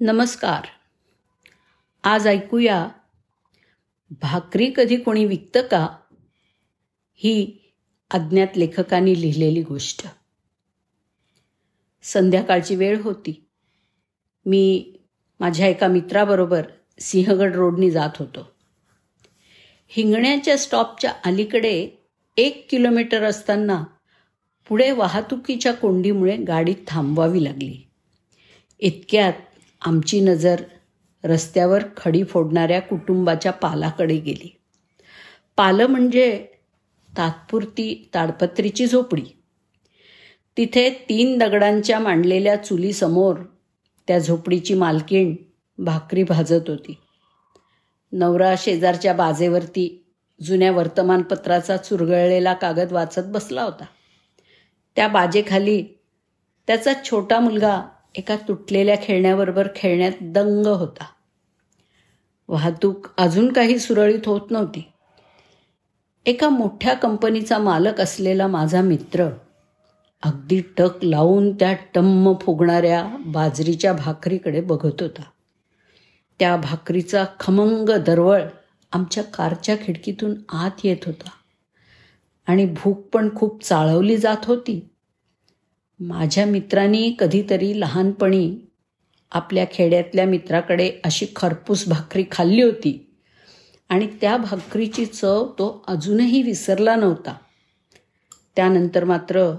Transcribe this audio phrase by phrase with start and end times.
[0.00, 0.64] नमस्कार.
[2.04, 2.88] आज ऐकूया
[4.10, 5.88] भाकरी कधी कोणी विकतं का?
[7.14, 7.58] ही
[8.10, 10.06] अज्ञात लेखकांनी लिहिलेली गोष्ट.
[12.02, 13.48] संध्याकाळची वेळ होती.
[14.46, 14.94] मी
[15.40, 16.62] माझ्या एका मित्राबरोबर
[17.00, 18.54] सिंहगड रोडनी जात होतो.
[19.88, 21.88] हिंगण्याच्या स्टॉपच्या अलीकडे
[22.36, 23.84] एक किलोमीटर असताना
[24.68, 27.90] पुढे वाहतुकीच्या कोंडीमुळे गाडी थांबवावी लागली.
[28.78, 29.32] इतक्यात
[29.80, 30.62] आमची नजर
[31.24, 34.56] रस्त्यावर खडी फोडणाऱ्या कुटुंबाच्या पालाकडे गेली.
[35.56, 36.46] पालं म्हणजे
[37.16, 39.24] तात्पुरती ताडपत्रीची झोपडी.
[40.56, 43.36] तिथे तीन दगडांच्या मांडलेल्या चुलीसमोर
[44.08, 45.36] त्या झोपडीची मालकीण
[45.78, 46.96] भाकरी भाजत होती.
[48.12, 50.04] नवरा शेजारच्या बाजेवरती
[50.42, 53.84] जुन्या वर्तमानपत्राचा चुरगळलेला कागद वाचत बसला होता.
[54.96, 55.84] त्या बाजेखाली
[56.66, 57.82] त्याचा छोटा मुलगा
[58.14, 61.04] एका तुटलेल्या खेळण्याबरोबर खेळण्यात दंग होता.
[62.48, 64.92] वाहतूक अजून काही सुरळीत होत नव्हती.
[66.26, 69.28] एका मोठ्या कंपनीचा मालक असलेला माझा मित्र
[70.22, 75.22] अगदी टक लावून त्या टम्म फुगणाऱ्या बाजरीच्या भाकरीकडे बघत होता.
[76.38, 78.42] त्या भाकरीचा खमंग दरवळ
[78.92, 81.30] आमच्या कारच्या खिडकीतून आत येत होता
[82.46, 84.88] आणि भूक पण खूप चाळवली जात होती.
[86.00, 88.56] माझ्या मित्रांनी कधीतरी लहानपणी
[89.30, 93.16] आपल्या खेड्यातल्या मित्राकडे अशी खरपूस भाकरी खाल्ली होती.
[93.88, 97.36] आणि त्या भाकरीची चव तो अजूनही विसरला नव्हता.
[98.56, 99.54] त्यानंतर मात्र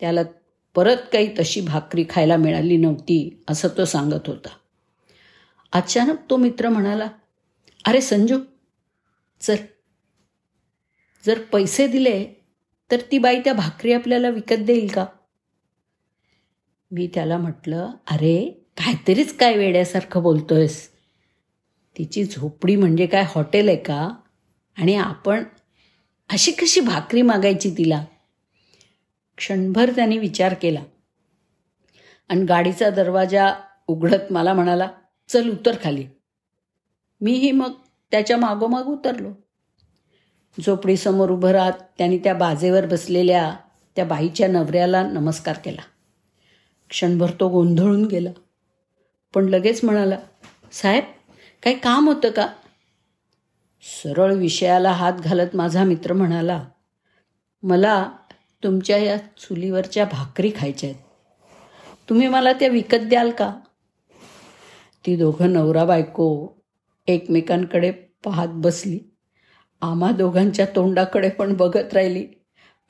[0.00, 0.20] त्याला
[0.74, 4.48] परत काही तशी भाकरी खायला मिळाली नव्हती असं तो सांगत होता.
[5.72, 7.08] अचानक तो मित्र म्हणाला
[7.86, 8.38] अरे संजू
[9.40, 9.56] चल.
[11.26, 12.24] जर पैसे दिले
[12.90, 15.06] तर ती बाई त्या भाकरी आपल्याला विकत देईल का?
[16.94, 20.88] मी त्याला म्हटलं अरे काहीतरीच काय वेड्यासारखं बोलतोयस.
[21.98, 24.10] तिची झोपडी म्हणजे काय हॉटेल आहे का?
[24.78, 25.44] आणि आपण
[26.30, 28.04] अशी कशी भाकरी मागायची तिला?
[29.36, 30.80] क्षणभर त्याने विचार केला.
[32.28, 33.54] आणि गाडीचा दरवाजा
[33.86, 34.88] उघडत मला म्हणाला
[35.28, 36.06] चल उतर खाली.
[37.20, 37.72] मीही मग
[38.10, 39.30] त्याच्या मागोमाग उतरलो.
[40.60, 43.56] झोपडीसमोर उभं राहत त्याने त्या बाजेवर बसलेल्या
[43.96, 45.82] त्या बाईच्या नवऱ्याला नमस्कार केला.
[46.90, 48.30] क्षणभर तो गोंधळून गेला.
[49.34, 50.18] पण लगेच म्हणाला
[50.72, 51.04] साहेब
[51.62, 52.48] काही काम होतं का?
[53.82, 56.64] सरळ विषयाला हात घालत माझा मित्र म्हणाला
[57.62, 58.10] मला
[58.64, 61.00] तुमच्या या चुलीवरच्या भाकरी खायच्या आहेत.
[62.08, 63.54] तुम्ही मला त्या विकत द्याल का?
[65.06, 66.48] ती दोघं नवरा बायको
[67.06, 67.90] एकमेकांकडे
[68.24, 68.98] पाहत बसली.
[69.80, 72.26] आम्हा दोघांच्या तोंडाकडे पण बघत राहिली.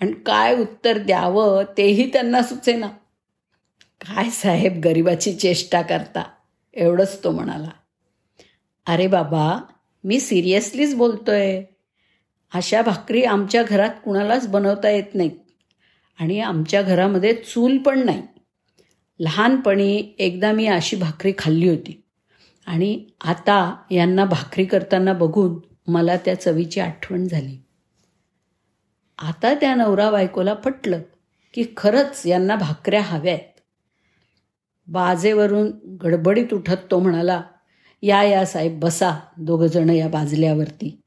[0.00, 2.88] आणि काय उत्तर द्यावं तेही त्यांना सुचेना.
[4.04, 6.22] काय साहेब गरिबाची चेष्टा करता?
[6.74, 7.70] एवढंच तो म्हणाला.
[8.86, 9.58] अरे बाबा
[10.04, 11.62] मी सिरियसलीच बोलतोय.
[12.54, 15.30] अशा भाकरी आमच्या घरात कुणालाच बनवता येत नाहीत.
[16.20, 18.22] आणि आमच्या घरामध्ये चूल पण नाही.
[19.20, 22.02] लहानपणी एकदा मी अशी भाकरी खाल्ली होती.
[22.66, 25.58] आणि आता यांना भाकरी करताना बघून
[25.92, 27.56] मला त्या चवीची आठवण झाली.
[29.18, 31.00] आता त्या नवरा बायकोला पटलं
[31.54, 33.38] की खरंच यांना भाकऱ्या हव्यात.
[34.88, 35.70] बाजेवरून
[36.02, 37.42] गडबडीत उठत तो म्हणाला
[38.02, 41.00] या या साहेब बसा दोघंजणं या बाजल्यावरती.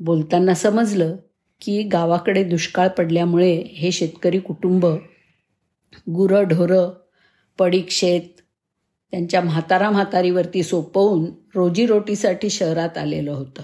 [0.00, 1.16] बोलताना समजलं
[1.60, 4.86] की गावाकडे दुष्काळ पडल्यामुळे हे शेतकरी कुटुंब
[6.14, 6.90] गुरं ढोरं
[7.58, 8.40] पडीक शेत
[9.10, 11.24] त्यांच्या म्हातारा म्हातारीवरती सोपवून
[11.54, 13.62] रोजीरोटीसाठी शहरात आलेलं होतं.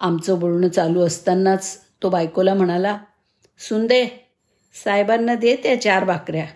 [0.00, 2.98] आमचं बोलणं चालू असतानाच तो बायकोला म्हणाला
[3.58, 4.06] सुंदे
[4.84, 6.46] साहेबांना दे त्या चार भाकऱ्या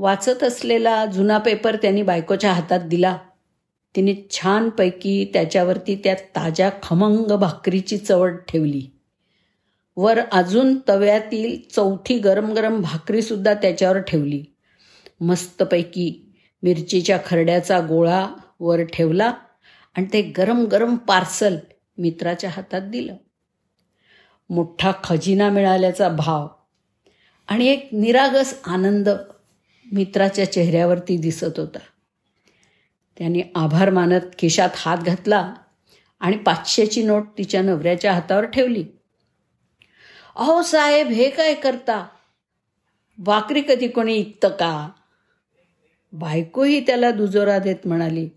[0.00, 3.18] वाचत असलेला जुना पेपर त्यांनी बायकोच्या हातात दिला.
[3.96, 8.86] तिने छानपैकी त्याच्यावरती त्या ताज्या खमंग भाकरीची चवड ठेवली.
[9.96, 14.44] वर अजून तव्यातील चौथी गरम गरम भाकरीसुद्धा त्याच्यावर ठेवली.
[15.20, 16.32] मस्तपैकी
[16.62, 18.26] मिरचीच्या खरड्याचा गोळा
[18.60, 19.32] वर ठेवला
[19.96, 21.56] आणि ते गरम गरम पार्सल
[21.98, 23.16] मित्राच्या हातात दिलं.
[24.50, 26.48] मोठा खजिना मिळाल्याचा भाव
[27.48, 29.08] आणि एक निरागस आनंद
[29.92, 31.78] मित्राच्या चेहऱ्यावरती दिसत होता.
[33.18, 35.54] त्याने आभार मानत खिशात हात घातला
[36.20, 38.84] आणि पाचशेची नोट तिच्या नवऱ्याच्या हातावर ठेवली.
[40.36, 42.06] अहो साहेब हे काय करता?
[43.18, 44.90] बाकरी कधी कोणी इकतं का?
[46.12, 48.28] बायकोही त्याला दुजोरा देत म्हणाली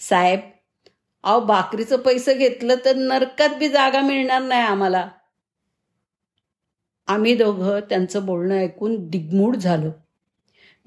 [0.00, 0.40] साहेब
[1.22, 5.08] अहो बाकरीचं पैसे घेतलं तर नरकात बी जागा मिळणार नाही आम्हाला.
[7.06, 9.90] आम्ही दोघं त्यांचं बोलणं ऐकून दिग्मूढ झालो.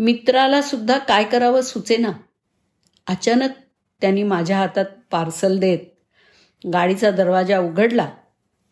[0.01, 2.11] मित्राला सुद्धा काय करावं सुचेना.
[3.07, 3.49] अचानक
[4.01, 5.79] त्यांनी माझ्या हातात पार्सल देत
[6.73, 8.09] गाडीचा दरवाजा उघडला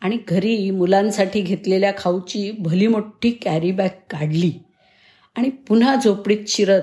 [0.01, 4.51] आणि घरी मुलांसाठी घेतलेल्या खाऊची भली मोठी कॅरी बॅग काढली
[5.35, 6.81] आणि पुन्हा झोपडीत शिरत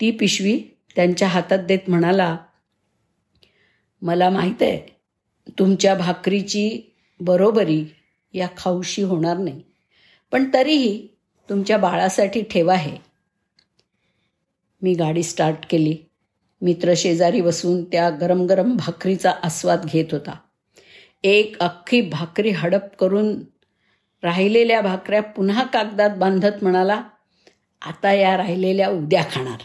[0.00, 0.60] ती पिशवी
[0.96, 2.36] त्यांच्या हातात देत म्हणाला
[4.02, 4.96] मला माहीत आहे
[5.58, 7.84] तुमच्या भाकरीची बरोबरी
[8.34, 9.62] या खाऊशी होणार नाही
[10.32, 11.06] पण तरीही
[11.48, 13.07] तुमच्या बाळासाठी ठेवा हे.
[14.82, 15.96] मी गाडी स्टार्ट केली.
[16.62, 20.34] मित्र शेजारी बसून त्या गरम गरम भाकरीचा आस्वाद घेत होता.
[21.22, 23.40] एक अख्खी भाकरी हडप करून
[24.22, 27.02] राहिलेल्या भाकऱ्या पुन्हा कागदात बांधत म्हणाला
[27.82, 29.58] आता या राहिलेल्या उद्या खाणार.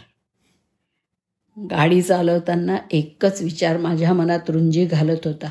[1.70, 5.50] गाडी चालवताना एकच विचार माझ्या मनात रुंजी घालत होता.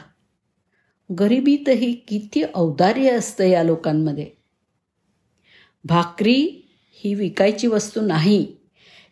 [1.19, 4.30] गरिबीतही किती औदार्य असतं या लोकांमध्ये.
[5.83, 8.56] भाकरी ही विकायची वस्तू नाही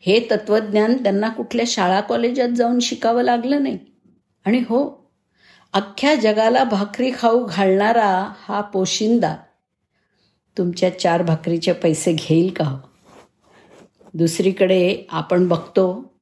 [0.06, 3.77] हे तत्त्वज्ञान त्यांना कुठल्या शाळा कॉलेजात जाऊन शिकावं लागलं नाही.
[4.45, 5.09] आणि हो
[5.74, 9.36] अख्ख्या जगाला भाकरी खाऊ घालणारा हा पोशिंदा
[10.57, 12.77] तुमच्या चार भाकरीचे पैसे घेईल का हो?
[14.13, 16.13] दुसरीकडे आपण बघतो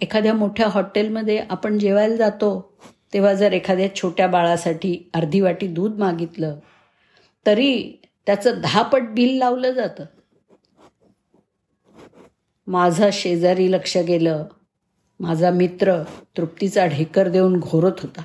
[0.00, 2.78] एखाद्या मोठ्या हॉटेलमध्ये आपण जेवायला जातो
[3.12, 6.58] तेव्हा जर एखाद्या छोट्या बाळासाठी अर्धी वाटी दूध मागितलं
[7.46, 10.04] तरी त्याचं दहापट बिल लावलं जातं.
[12.68, 14.44] माझा शेजारी लक्ष गेलं.
[15.20, 16.02] माझा मित्र
[16.36, 18.20] तृप्तीचा ढेकर देऊन घोरत होता.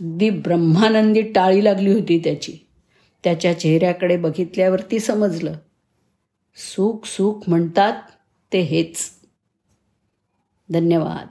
[0.00, 2.56] अगदी ब्रह्मानंदी टाळी लागली होती त्याची.
[3.24, 5.52] त्याच्या चेहऱ्याकडे बघितल्यावरती समजलं.
[6.56, 8.02] सुख सुख म्हणतात
[8.52, 9.10] ते हेच.
[10.72, 11.26] धन्यवाद.